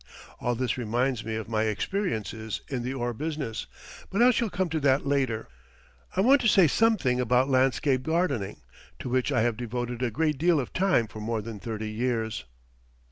All 0.39 0.55
this 0.55 0.79
reminds 0.79 1.23
me 1.23 1.35
of 1.35 1.47
my 1.47 1.65
experiences 1.65 2.61
in 2.69 2.81
the 2.81 2.91
ore 2.91 3.13
business, 3.13 3.67
but 4.09 4.19
I 4.19 4.31
shall 4.31 4.49
come 4.49 4.67
to 4.69 4.79
that 4.79 5.05
later. 5.05 5.47
I 6.15 6.21
want 6.21 6.41
to 6.41 6.47
say 6.47 6.65
something 6.67 7.19
about 7.19 7.49
landscape 7.51 8.01
gardening, 8.01 8.61
to 8.97 9.09
which 9.09 9.31
I 9.31 9.41
have 9.43 9.57
devoted 9.57 10.01
a 10.01 10.09
great 10.09 10.39
deal 10.39 10.59
of 10.59 10.73
time 10.73 11.05
for 11.05 11.19
more 11.19 11.43
than 11.43 11.59
thirty 11.59 11.91
years. 11.91 12.45